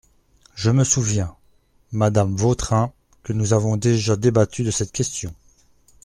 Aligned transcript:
Je 0.55 0.71
me 0.71 0.83
souviens, 0.83 1.35
madame 1.91 2.35
Vautrin, 2.35 2.91
que 3.21 3.33
nous 3.33 3.53
avons 3.53 3.77
déjà 3.77 4.15
débattu 4.15 4.63
de 4.63 4.71
cette 4.71 4.91
question. 4.91 5.31